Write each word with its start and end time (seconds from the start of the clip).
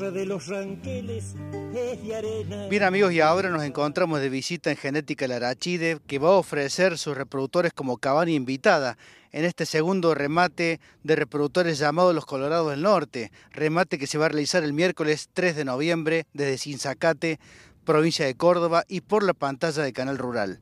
de 0.00 0.24
los 0.24 0.46
ranqueles 0.46 1.34
es 1.74 2.02
de 2.02 2.16
arena. 2.16 2.68
Bien 2.68 2.84
amigos, 2.84 3.12
y 3.12 3.20
ahora 3.20 3.50
nos 3.50 3.62
encontramos 3.62 4.20
de 4.20 4.30
visita 4.30 4.70
en 4.70 4.78
Genética 4.78 5.28
Larachide, 5.28 5.98
que 6.06 6.18
va 6.18 6.30
a 6.30 6.38
ofrecer 6.38 6.96
sus 6.96 7.14
reproductores 7.14 7.74
como 7.74 7.98
cabana 7.98 8.30
invitada 8.30 8.96
en 9.30 9.44
este 9.44 9.66
segundo 9.66 10.14
remate 10.14 10.80
de 11.04 11.16
reproductores 11.16 11.78
llamado 11.78 12.14
Los 12.14 12.24
Colorados 12.24 12.70
del 12.70 12.80
Norte, 12.80 13.30
remate 13.52 13.98
que 13.98 14.06
se 14.06 14.16
va 14.16 14.26
a 14.26 14.28
realizar 14.30 14.64
el 14.64 14.72
miércoles 14.72 15.28
3 15.34 15.54
de 15.54 15.66
noviembre 15.66 16.26
desde 16.32 16.56
Sinzacate, 16.56 17.38
provincia 17.84 18.24
de 18.24 18.34
Córdoba, 18.34 18.84
y 18.88 19.02
por 19.02 19.22
la 19.22 19.34
pantalla 19.34 19.82
de 19.82 19.92
Canal 19.92 20.16
Rural. 20.16 20.60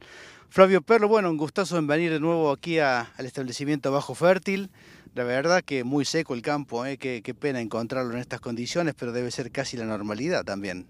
Flavio 0.50 0.82
Perlo, 0.82 1.06
bueno, 1.06 1.30
un 1.30 1.36
gustazo 1.36 1.78
en 1.78 1.86
venir 1.86 2.10
de 2.10 2.18
nuevo 2.18 2.50
aquí 2.50 2.80
al 2.80 3.06
establecimiento 3.18 3.92
Bajo 3.92 4.16
Fértil. 4.16 4.70
La 5.14 5.24
verdad 5.24 5.64
que 5.64 5.84
muy 5.84 6.04
seco 6.04 6.34
el 6.34 6.42
campo, 6.42 6.84
¿eh? 6.84 6.98
qué, 6.98 7.34
pena 7.34 7.60
encontrarlo 7.60 8.12
en 8.12 8.20
estas 8.20 8.40
condiciones, 8.40 8.94
pero 8.94 9.12
debe 9.12 9.30
ser 9.30 9.50
casi 9.50 9.76
la 9.76 9.84
normalidad 9.84 10.44
también. 10.44 10.86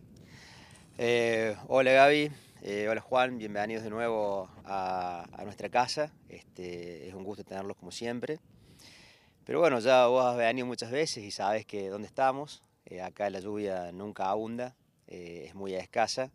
Eh, 0.98 1.56
hola 1.68 1.92
Gaby, 1.92 2.30
eh, 2.62 2.88
hola 2.90 3.00
Juan, 3.00 3.38
bienvenidos 3.38 3.84
de 3.84 3.90
nuevo 3.90 4.50
a, 4.64 5.26
nuestra 5.44 5.68
casa. 5.68 6.12
Este, 6.28 7.08
es 7.08 7.14
un 7.14 7.24
gusto 7.24 7.44
tenerlos 7.44 7.76
como 7.76 7.90
siempre. 7.90 8.40
Pero 9.44 9.60
bueno, 9.60 9.78
ya 9.78 10.06
vos 10.06 10.24
has 10.26 10.36
venido 10.36 10.66
muchas 10.66 10.90
veces 10.90 11.24
y 11.24 11.30
sabes 11.30 11.64
que 11.64 11.88
dónde 11.88 12.08
estamos. 12.08 12.62
acá 13.02 13.30
la 13.30 13.40
lluvia 13.40 13.92
nunca 13.92 14.28
abunda, 14.28 14.74
es 15.06 15.54
muy 15.54 15.74
escasa. 15.74 16.30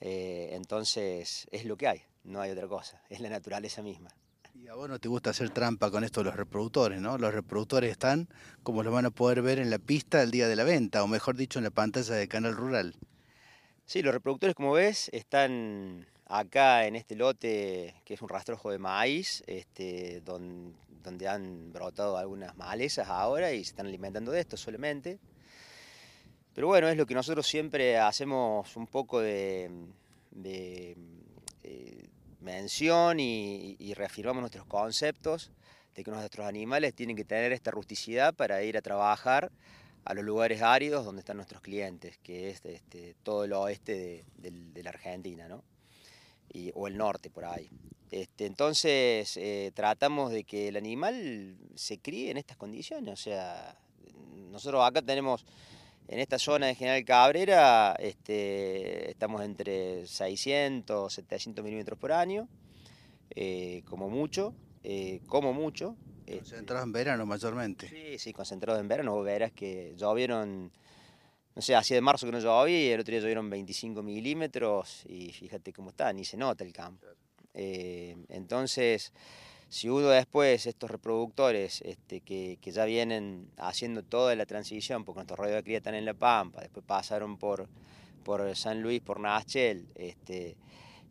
entonces 0.00 1.46
es 1.50 1.64
lo 1.64 1.76
que 1.76 1.88
hay, 1.88 2.02
no 2.24 2.40
hay 2.40 2.52
otra 2.52 2.68
cosa, 2.68 3.02
es 3.10 3.20
la 3.20 3.28
naturaleza 3.28 3.82
misma. 3.82 4.10
Y 4.54 4.68
a 4.68 4.74
vos 4.74 4.88
no 4.88 4.98
te 4.98 5.08
gusta 5.08 5.30
hacer 5.30 5.48
trampa 5.48 5.90
con 5.90 6.04
esto 6.04 6.20
de 6.20 6.24
los 6.24 6.36
reproductores, 6.36 7.00
¿no? 7.00 7.16
Los 7.16 7.32
reproductores 7.32 7.90
están 7.90 8.28
como 8.62 8.82
los 8.82 8.92
van 8.92 9.06
a 9.06 9.10
poder 9.10 9.40
ver 9.40 9.58
en 9.58 9.70
la 9.70 9.78
pista 9.78 10.22
el 10.22 10.30
día 10.30 10.46
de 10.46 10.56
la 10.56 10.64
venta, 10.64 11.02
o 11.02 11.06
mejor 11.06 11.36
dicho, 11.36 11.58
en 11.58 11.64
la 11.64 11.70
pantalla 11.70 12.14
de 12.14 12.28
Canal 12.28 12.54
Rural. 12.54 12.94
Sí, 13.86 14.02
los 14.02 14.12
reproductores, 14.12 14.54
como 14.54 14.72
ves, 14.72 15.08
están 15.12 16.06
acá 16.26 16.86
en 16.86 16.96
este 16.96 17.16
lote 17.16 17.94
que 18.04 18.14
es 18.14 18.22
un 18.22 18.28
rastrojo 18.28 18.70
de 18.70 18.78
maíz, 18.78 19.42
este, 19.46 20.20
donde, 20.20 21.28
han 21.28 21.72
brotado 21.72 22.16
algunas 22.16 22.56
malezas 22.56 23.08
ahora 23.08 23.52
y 23.52 23.64
se 23.64 23.70
están 23.70 23.86
alimentando 23.86 24.32
de 24.32 24.40
esto 24.40 24.56
solamente. 24.56 25.18
Pero 26.54 26.66
bueno, 26.66 26.88
es 26.88 26.96
lo 26.98 27.06
que 27.06 27.14
nosotros 27.14 27.46
siempre 27.46 27.98
hacemos 27.98 28.76
un 28.76 28.86
poco 28.86 29.20
de, 29.20 29.70
eh, 30.44 30.96
mención 32.42 33.20
y, 33.20 33.94
reafirmamos 33.94 34.40
nuestros 34.40 34.66
conceptos 34.66 35.50
de 35.94 36.04
que 36.04 36.10
nuestros 36.10 36.46
animales 36.46 36.94
tienen 36.94 37.16
que 37.16 37.24
tener 37.24 37.52
esta 37.52 37.70
rusticidad 37.70 38.34
para 38.34 38.62
ir 38.62 38.76
a 38.76 38.82
trabajar 38.82 39.52
a 40.04 40.14
los 40.14 40.24
lugares 40.24 40.62
áridos 40.62 41.04
donde 41.04 41.20
están 41.20 41.36
nuestros 41.36 41.62
clientes, 41.62 42.18
que 42.22 42.50
es 42.50 42.64
este, 42.64 43.14
todo 43.22 43.44
el 43.44 43.52
oeste 43.52 44.24
de, 44.36 44.82
la 44.82 44.90
Argentina, 44.90 45.48
¿no? 45.48 45.62
o 46.74 46.86
el 46.86 46.96
norte 46.96 47.30
por 47.30 47.44
ahí. 47.44 47.70
Este, 48.10 48.44
entonces 48.44 49.36
eh, 49.38 49.72
tratamos 49.74 50.32
de 50.32 50.44
que 50.44 50.68
el 50.68 50.76
animal 50.76 51.56
se 51.74 51.98
críe 51.98 52.30
en 52.30 52.36
estas 52.36 52.58
condiciones, 52.58 53.12
o 53.12 53.16
sea, 53.16 53.74
nosotros 54.50 54.82
acá 54.84 55.00
tenemos 55.00 55.46
en 56.08 56.18
esta 56.18 56.38
zona 56.38 56.66
de 56.66 56.74
General 56.74 57.04
Cabrera 57.04 57.96
este, 57.98 59.10
estamos 59.10 59.42
entre 59.42 60.06
600, 60.06 61.12
700 61.12 61.64
milímetros 61.64 61.98
por 61.98 62.12
año, 62.12 62.48
eh, 63.30 63.82
como 63.88 64.08
mucho, 64.10 64.54
eh, 64.82 65.20
como 65.26 65.52
mucho. 65.52 65.96
Concentrados 66.26 66.84
en 66.84 66.92
verano 66.92 67.26
mayormente. 67.26 67.88
Sí, 67.88 68.18
sí, 68.18 68.32
concentrados 68.32 68.80
en 68.80 68.88
verano. 68.88 69.14
Vos 69.14 69.24
verás 69.24 69.52
que 69.52 69.94
llovieron, 69.96 70.72
no 71.54 71.62
sé, 71.62 71.74
hacía 71.74 71.96
de 71.96 72.00
marzo 72.00 72.26
que 72.26 72.32
no 72.32 72.38
llovía 72.38 72.80
y 72.80 72.90
el 72.90 73.00
otro 73.00 73.12
día 73.12 73.20
llovieron 73.20 73.50
25 73.50 74.02
milímetros 74.02 75.04
y 75.06 75.30
fíjate 75.32 75.72
cómo 75.72 75.90
está, 75.90 76.12
ni 76.12 76.24
se 76.24 76.36
nota 76.36 76.64
el 76.64 76.72
campo. 76.72 77.06
Eh, 77.54 78.16
entonces... 78.28 79.12
Si 79.72 79.88
uno 79.88 80.08
después, 80.08 80.66
estos 80.66 80.90
reproductores 80.90 81.80
este, 81.80 82.20
que, 82.20 82.58
ya 82.62 82.84
vienen 82.84 83.48
haciendo 83.56 84.02
toda 84.02 84.36
la 84.36 84.44
transición, 84.44 85.02
porque 85.02 85.20
nuestros 85.20 85.38
radio 85.38 85.54
de 85.54 85.62
cría 85.62 85.78
están 85.78 85.94
en 85.94 86.04
La 86.04 86.12
Pampa, 86.12 86.60
después 86.60 86.84
pasaron 86.84 87.38
por, 87.38 87.70
por 88.22 88.54
San 88.54 88.82
Luis, 88.82 89.00
por 89.00 89.18
Nachel, 89.18 89.86
este, 89.94 90.58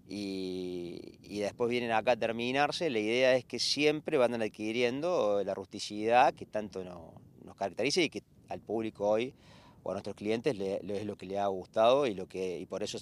y, 0.07 1.17
después 1.39 1.71
vienen 1.71 1.91
acá 1.91 2.11
a 2.11 2.17
terminarse, 2.17 2.91
la 2.91 2.99
idea 2.99 3.35
es 3.35 3.45
que 3.45 3.57
siempre 3.57 4.17
van 4.17 4.39
adquiriendo 4.39 5.41
la 5.43 5.55
rusticidad 5.55 6.35
que 6.35 6.45
tanto 6.45 6.83
nos 6.83 7.55
caracteriza 7.55 8.01
y 8.01 8.11
que 8.11 8.21
al 8.47 8.59
público 8.59 9.09
hoy 9.09 9.33
o 9.81 9.89
a 9.89 9.93
nuestros 9.93 10.15
clientes 10.15 10.55
es 10.59 11.05
lo 11.07 11.15
que 11.15 11.25
le 11.25 11.39
ha 11.39 11.47
gustado 11.47 12.05
y, 12.05 12.13
lo 12.13 12.27
que, 12.27 12.59
y 12.59 12.67
por 12.67 12.83
eso 12.83 12.99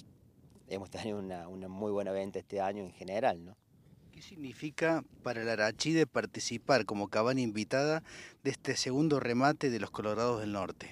hemos 0.70 0.88
tenido 0.88 1.18
una, 1.18 1.48
una 1.48 1.68
muy 1.68 1.92
buena 1.92 2.12
venta 2.12 2.38
este 2.38 2.62
año 2.62 2.82
en 2.82 2.92
general. 2.92 3.44
¿no? 3.44 3.56
¿Qué 4.20 4.26
significa 4.26 5.02
para 5.22 5.44
la 5.44 5.54
Arachide 5.54 6.06
participar 6.06 6.84
como 6.84 7.08
cabana 7.08 7.40
invitada 7.40 8.02
de 8.44 8.50
este 8.50 8.76
segundo 8.76 9.18
remate 9.18 9.70
de 9.70 9.80
los 9.80 9.90
Colorados 9.90 10.40
del 10.40 10.52
Norte? 10.52 10.90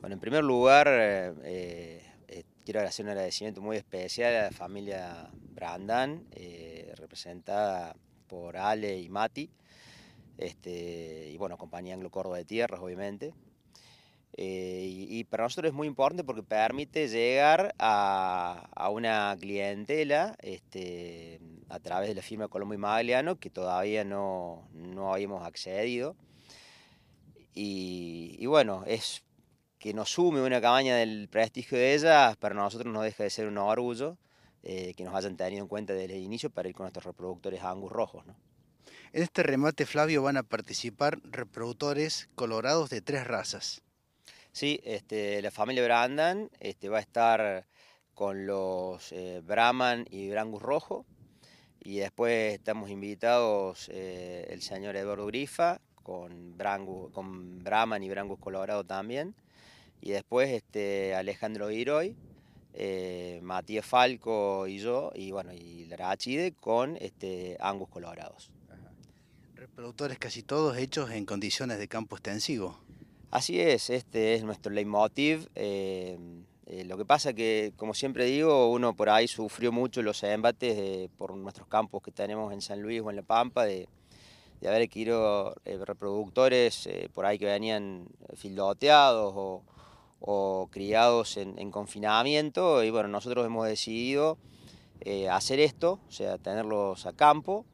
Bueno, 0.00 0.14
en 0.14 0.20
primer 0.20 0.42
lugar, 0.42 0.88
eh, 0.88 1.32
eh, 1.44 2.02
eh, 2.26 2.42
quiero 2.64 2.80
hacer 2.80 3.04
un 3.04 3.10
agradecimiento 3.10 3.62
muy 3.62 3.76
especial 3.76 4.34
a 4.34 4.42
la 4.46 4.50
familia 4.50 5.30
Brandán, 5.54 6.26
representada 6.96 7.94
por 8.26 8.56
Ale 8.56 8.98
y 8.98 9.08
Mati, 9.08 9.48
este, 10.36 11.30
y 11.30 11.36
bueno, 11.36 11.56
compañía 11.56 11.94
Anglo 11.94 12.10
Córdoba 12.10 12.38
de 12.38 12.44
Tierras, 12.44 12.80
obviamente. 12.80 13.34
y, 14.36 15.22
para 15.30 15.44
nosotros 15.44 15.70
es 15.70 15.74
muy 15.76 15.86
importante 15.86 16.24
porque 16.24 16.42
permite 16.42 17.06
llegar 17.06 17.72
a, 17.78 18.68
a 18.74 18.88
una 18.88 19.36
clientela 19.38 20.34
este, 20.40 21.38
a 21.68 21.78
través 21.80 22.08
de 22.08 22.14
la 22.14 22.22
firma 22.22 22.48
Colombo 22.48 22.74
y 22.74 22.78
Magliano, 22.78 23.38
que 23.38 23.50
todavía 23.50 24.04
no, 24.04 24.68
habíamos 25.12 25.46
accedido. 25.46 26.16
Y, 27.54 28.44
bueno, 28.46 28.84
es 28.86 29.24
que 29.78 29.92
nos 29.92 30.10
sume 30.10 30.42
una 30.42 30.60
cabaña 30.60 30.96
del 30.96 31.28
prestigio 31.28 31.76
de 31.76 31.94
ella, 31.94 32.36
para 32.38 32.54
nosotros 32.54 32.92
no 32.92 33.02
deja 33.02 33.24
de 33.24 33.30
ser 33.30 33.46
un 33.48 33.58
orgullo 33.58 34.16
eh, 34.62 34.94
que 34.94 35.04
nos 35.04 35.14
hayan 35.14 35.36
tenido 35.36 35.62
en 35.62 35.68
cuenta 35.68 35.92
desde 35.92 36.16
el 36.16 36.22
inicio 36.22 36.50
para 36.50 36.68
ir 36.68 36.74
con 36.74 36.84
nuestros 36.84 37.04
reproductores 37.04 37.62
Angus 37.62 37.90
rojos. 37.90 38.24
En 39.12 39.22
este 39.22 39.42
remate, 39.42 39.84
Flavio, 39.84 40.22
van 40.22 40.38
a 40.38 40.42
participar 40.42 41.18
reproductores 41.24 42.30
colorados 42.34 42.88
de 42.88 43.02
tres 43.02 43.26
razas. 43.26 43.82
Sí, 44.52 44.80
este, 44.84 45.42
la 45.42 45.50
familia 45.50 45.84
Brandan 45.84 46.50
este, 46.60 46.88
va 46.88 46.98
a 46.98 47.00
estar 47.00 47.66
con 48.14 48.46
los 48.46 49.12
eh, 49.12 49.40
Brahman 49.44 50.06
y 50.10 50.30
Brangus 50.30 50.62
rojo, 50.62 51.06
y 51.84 51.98
después 51.98 52.54
estamos 52.54 52.90
invitados 52.90 53.88
eh, 53.92 54.46
el 54.50 54.62
señor 54.62 54.96
Eduardo 54.96 55.26
Grifa 55.26 55.80
con, 56.02 56.56
con 57.12 57.62
Brahman 57.64 58.02
y 58.02 58.08
Brangus 58.08 58.38
Colorado 58.38 58.84
también. 58.84 59.34
Y 60.00 60.10
después 60.10 60.50
este, 60.50 61.14
Alejandro 61.14 61.70
Giroy, 61.70 62.16
eh, 62.74 63.40
Matías 63.42 63.86
Falco 63.86 64.66
y 64.66 64.78
yo, 64.78 65.12
y 65.14 65.30
bueno, 65.30 65.52
y 65.52 65.84
Larachide 65.86 66.52
con 66.52 66.96
este, 67.00 67.56
Angus 67.60 67.88
Colorados. 67.88 68.50
Reproductores 69.54 70.18
casi 70.18 70.42
todos 70.42 70.76
hechos 70.76 71.10
en 71.10 71.24
condiciones 71.24 71.78
de 71.78 71.86
campo 71.88 72.16
extensivo. 72.16 72.78
Así 73.30 73.60
es, 73.60 73.90
este 73.90 74.34
es 74.34 74.44
nuestro 74.44 74.72
leitmotiv. 74.72 75.48
Eh, 75.54 76.18
eh, 76.74 76.84
lo 76.86 76.96
que 76.96 77.04
pasa 77.04 77.34
que, 77.34 77.74
como 77.76 77.92
siempre 77.92 78.24
digo, 78.24 78.70
uno 78.70 78.96
por 78.96 79.10
ahí 79.10 79.28
sufrió 79.28 79.70
mucho 79.72 80.00
los 80.00 80.22
embates 80.22 81.10
por 81.18 81.36
nuestros 81.36 81.68
campos 81.68 82.02
que 82.02 82.12
tenemos 82.12 82.50
en 82.50 82.62
San 82.62 82.80
Luis 82.80 83.02
o 83.02 83.10
en 83.10 83.16
La 83.16 83.22
Pampa, 83.22 83.66
de, 83.66 83.86
haber 84.66 84.80
adquirido 84.80 85.54
eh, 85.66 85.76
reproductores 85.84 86.86
eh, 86.86 87.10
por 87.12 87.26
ahí 87.26 87.38
que 87.38 87.44
venían 87.44 88.06
fildoteados 88.36 89.34
o, 90.18 90.68
criados 90.70 91.36
en, 91.36 91.70
confinamiento. 91.70 92.82
Y 92.82 92.88
bueno, 92.88 93.08
nosotros 93.08 93.44
hemos 93.44 93.66
decidido 93.66 94.38
hacer 95.30 95.60
esto, 95.60 95.98
o 96.08 96.12
sea, 96.12 96.38
tenerlos 96.38 97.04
a 97.04 97.12
campo 97.12 97.66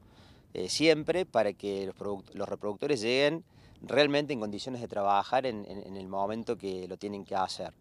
siempre 0.67 1.25
para 1.25 1.53
que 1.53 1.87
los, 1.87 2.25
los, 2.35 2.49
reproductores 2.49 3.03
lleguen 3.03 3.45
realmente 3.83 4.33
en 4.33 4.41
condiciones 4.41 4.81
de 4.81 4.89
trabajar 4.89 5.47
en 5.47 5.67
el 5.97 6.09
momento 6.09 6.57
que 6.57 6.89
lo 6.89 6.97
tienen 6.97 7.25
que 7.25 7.37
hacer. 7.37 7.73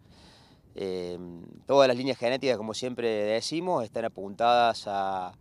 Em, 0.80 1.42
todas 1.66 1.88
las 1.88 1.98
líneas 1.98 2.20
genéticas, 2.20 2.56
como 2.56 2.76
siempre 2.76 3.10
decimos, 3.10 3.84
están 3.84 4.06
apuntadas 4.06 4.84
a, 4.86 5.34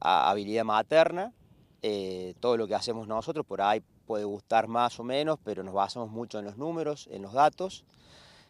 habilidad 0.00 0.64
materna. 0.64 1.34
Eh, 1.82 2.34
todo 2.40 2.56
lo 2.56 2.66
que 2.66 2.74
hacemos 2.74 3.06
nosotros 3.06 3.44
por 3.44 3.60
ahí 3.60 3.82
puede 4.06 4.24
gustar 4.24 4.68
más 4.68 4.98
o 4.98 5.04
menos, 5.04 5.38
pero 5.44 5.62
nos 5.62 5.74
basamos 5.74 6.10
mucho 6.10 6.38
en 6.38 6.46
los 6.46 6.56
números, 6.56 7.08
en 7.12 7.20
los 7.20 7.34
datos. 7.34 7.84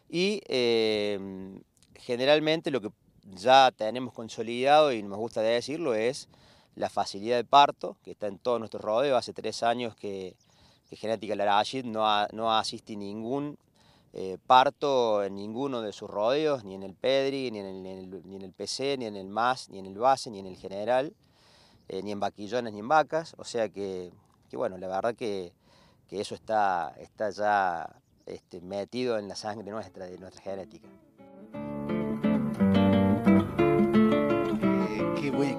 Y 0.09 0.41
em, 0.47 1.61
generalmente 1.95 2.71
lo 2.71 2.79
que 2.79 2.91
ya 3.35 3.69
tenemos 3.75 4.13
consolidado 4.13 4.93
y 4.93 5.03
nos 5.03 5.17
gusta 5.17 5.41
decirlo 5.41 5.95
es 5.95 6.29
la 6.75 6.89
facilidad 6.89 7.35
de 7.35 7.43
parto, 7.43 7.97
que 8.03 8.11
está 8.11 8.27
en 8.27 8.37
todo 8.37 8.57
nuestro 8.57 8.79
rodeo. 8.79 9.17
Hace 9.17 9.33
tres 9.33 9.63
años 9.63 9.97
que, 9.97 10.35
Genética 10.91 11.35
Larashid 11.35 11.85
no, 11.85 12.05
no 12.33 12.53
asiste 12.53 12.95
ningún 12.95 13.57
eh, 14.13 14.37
parto 14.45 15.23
en 15.23 15.35
ninguno 15.35 15.81
de 15.81 15.93
sus 15.93 16.09
rodeos, 16.09 16.65
ni 16.65 16.75
en 16.75 16.83
el 16.83 16.93
Pedri, 16.93 17.49
ni 17.49 17.59
en 17.59 17.85
el, 17.85 18.23
ni 18.25 18.35
en 18.35 18.41
el 18.41 18.51
PC, 18.51 18.97
ni 18.97 19.05
en 19.05 19.15
el 19.15 19.29
MAS, 19.29 19.69
ni 19.69 19.79
en 19.79 19.85
el 19.85 19.97
base, 19.97 20.29
ni 20.29 20.39
en 20.39 20.47
el 20.47 20.57
general, 20.57 21.13
eh, 21.87 22.01
ni 22.03 22.11
en 22.11 22.19
vaquillones, 22.19 22.73
ni 22.73 22.79
en 22.79 22.89
vacas. 22.89 23.35
O 23.37 23.45
sea 23.45 23.69
que, 23.69 24.11
bueno, 24.51 24.77
la 24.77 24.87
verdad 24.87 25.15
que, 25.15 25.53
eso 26.09 26.35
está, 26.35 26.93
está 26.97 27.29
ya 27.29 28.01
este, 28.25 28.59
metido 28.59 29.17
en 29.17 29.29
la 29.29 29.35
sangre 29.37 29.71
nuestra, 29.71 30.07
de 30.07 30.17
nuestra 30.17 30.41
genética. 30.43 30.89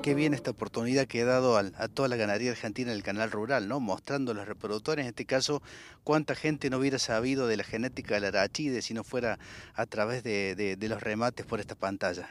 Qué 0.03 0.15
bien 0.15 0.35
esta 0.35 0.51
oportunidad 0.51 1.07
que 1.07 1.23
ha 1.23 1.25
dado 1.25 1.57
a, 1.57 1.89
toda 1.89 2.09
la 2.09 2.17
ganadería 2.17 2.51
argentina 2.51 2.91
en 2.91 2.97
el 2.97 3.05
canal 3.05 3.31
rural, 3.31 3.69
¿no? 3.69 3.79
Mostrando 3.79 4.33
a 4.33 4.35
los 4.35 4.49
reproductores, 4.49 5.05
en 5.05 5.11
este 5.11 5.25
caso, 5.25 5.63
cuánta 6.03 6.35
gente 6.35 6.71
no 6.71 6.79
hubiera 6.79 6.99
sabido 6.99 7.47
de 7.47 7.57
la 7.57 7.63
genética 7.63 8.15
del 8.15 8.25
arachide 8.25 8.83
si 8.83 8.95
no 8.95 9.05
fuera 9.05 9.39
a 9.75 9.87
través 9.87 10.25
de, 10.25 10.77
los 10.81 11.01
remates 11.01 11.47
por 11.47 11.61
esta 11.61 11.77
pantalla. 11.77 12.29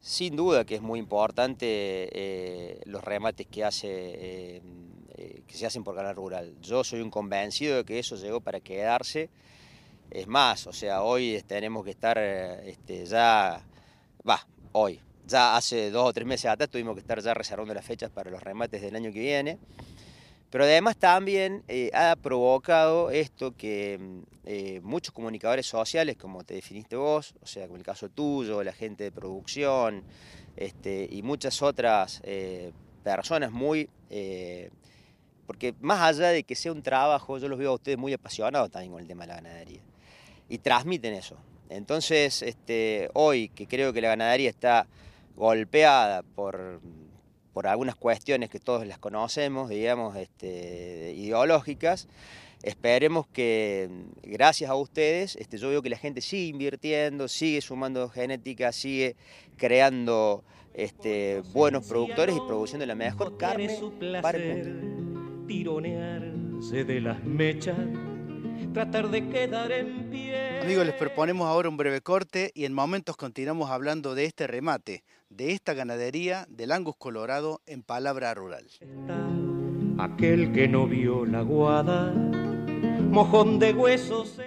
Sin 0.00 0.36
duda 0.36 0.64
que 0.64 0.76
es 0.76 0.80
muy 0.80 1.00
importante 1.00 1.66
eh, 1.66 2.80
los 2.86 3.02
remates 3.02 3.48
eh, 3.82 4.62
eh, 5.16 5.42
que 5.46 5.54
se 5.54 5.66
hacen 5.66 5.82
por 5.82 5.96
canal 5.96 6.14
rural. 6.14 6.54
Yo 6.62 6.84
soy 6.84 7.00
un 7.00 7.10
convencido 7.10 7.78
de 7.78 7.84
que 7.84 7.98
eso 7.98 8.14
llegó 8.14 8.40
para 8.40 8.60
quedarse. 8.60 9.30
Es 10.10 10.28
más, 10.28 10.68
o 10.68 10.72
sea, 10.72 11.02
hoy 11.02 11.42
tenemos 11.46 11.84
que 11.84 11.90
estar 11.90 12.18
este, 12.18 13.04
ya, 13.04 13.60
va, 14.26 14.46
hoy, 14.72 15.00
ya 15.28 15.56
hace 15.56 15.90
dos 15.90 16.08
o 16.08 16.12
tres 16.12 16.26
meses 16.26 16.46
atrás 16.46 16.68
tuvimos 16.70 16.94
que 16.94 17.00
estar 17.00 17.20
ya 17.20 17.34
reservando 17.34 17.72
las 17.74 17.84
fechas 17.84 18.10
para 18.10 18.30
los 18.30 18.42
remates 18.42 18.82
del 18.82 18.96
año 18.96 19.12
que 19.12 19.20
viene. 19.20 19.58
Pero 20.50 20.64
además 20.64 20.96
también 20.96 21.62
eh, 21.68 21.90
ha 21.92 22.16
provocado 22.16 23.10
esto 23.10 23.54
que 23.54 23.98
mm, 24.00 24.20
eh, 24.44 24.80
muchos 24.82 25.12
comunicadores 25.12 25.66
sociales, 25.66 26.16
como 26.16 26.42
te 26.42 26.54
definiste 26.54 26.96
vos, 26.96 27.34
o 27.42 27.46
sea, 27.46 27.66
como 27.66 27.76
el 27.76 27.84
caso 27.84 28.08
tuyo, 28.08 28.62
la 28.62 28.72
gente 28.72 29.04
de 29.04 29.12
producción 29.12 30.02
este, 30.56 31.06
y 31.10 31.22
muchas 31.22 31.60
otras 31.62 32.22
eh, 32.24 32.72
personas 33.04 33.52
muy... 33.52 33.90
porque 35.46 35.74
más 35.80 36.00
allá 36.00 36.28
de 36.28 36.44
que 36.44 36.54
sea 36.54 36.72
un 36.72 36.82
trabajo, 36.82 37.38
yo 37.38 37.48
los 37.48 37.58
veo 37.58 37.70
a 37.72 37.74
ustedes 37.74 37.98
muy 37.98 38.14
apasionados 38.14 38.70
también 38.70 38.92
con 38.92 39.02
el 39.02 39.06
tema 39.06 39.24
de 39.24 39.28
la 39.28 39.34
ganadería. 39.34 39.80
Y 40.48 40.58
transmiten 40.58 41.12
eso. 41.12 41.36
Entonces, 41.68 42.40
este, 42.40 43.10
hoy 43.12 43.50
que 43.50 43.66
creo 43.66 43.92
que 43.92 44.00
la 44.00 44.08
ganadería 44.08 44.48
está 44.48 44.86
golpeada 45.38 46.22
por, 46.22 46.80
por 47.54 47.66
algunas 47.68 47.94
cuestiones 47.94 48.50
que 48.50 48.58
todos 48.58 48.86
las 48.86 48.98
conocemos, 48.98 49.70
digamos, 49.70 50.16
este, 50.16 51.14
ideológicas. 51.16 52.08
Esperemos 52.64 53.28
que 53.28 53.88
gracias 54.22 54.68
a 54.68 54.74
ustedes, 54.74 55.36
este, 55.36 55.58
yo 55.58 55.68
veo 55.68 55.80
que 55.80 55.90
la 55.90 55.96
gente 55.96 56.20
sigue 56.20 56.46
invirtiendo, 56.46 57.28
sigue 57.28 57.60
sumando 57.60 58.08
genética, 58.08 58.72
sigue 58.72 59.14
creando 59.56 60.42
este, 60.74 61.42
buenos 61.52 61.86
productores 61.86 62.36
y 62.36 62.40
produciendo 62.40 62.84
la 62.84 62.96
mejor 62.96 63.36
carne 63.36 63.78
para 64.20 64.38
el 64.38 65.44
Tironearse 65.46 66.84
de 66.84 67.00
las 67.00 67.22
mechas 67.22 67.78
tratar 68.78 69.10
de 69.10 69.28
quedar 69.28 69.72
en 69.72 70.08
pie. 70.08 70.60
Amigos, 70.60 70.86
les 70.86 70.94
proponemos 70.94 71.48
ahora 71.48 71.68
un 71.68 71.76
breve 71.76 72.00
corte 72.00 72.52
y 72.54 72.64
en 72.64 72.72
momentos 72.72 73.16
continuamos 73.16 73.72
hablando 73.72 74.14
de 74.14 74.24
este 74.24 74.46
remate, 74.46 75.02
de 75.30 75.50
esta 75.50 75.74
ganadería 75.74 76.46
del 76.48 76.70
Angus 76.70 76.94
Colorado 76.96 77.60
en 77.66 77.82
Palabra 77.82 78.32
Rural. 78.34 78.66
Aquel 79.98 80.52
que 80.52 80.68
no 80.68 80.86
vio 80.86 81.26
la 81.26 81.42
guada, 81.42 82.12
mojón 82.12 83.58
de 83.58 83.72
huesos. 83.72 84.38